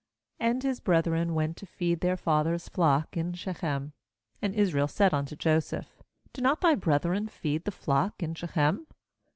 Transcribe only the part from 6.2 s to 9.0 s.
'Do not thy brethren feed the flock in Shechem?